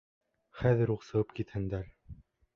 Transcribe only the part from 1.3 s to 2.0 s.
китһендәр!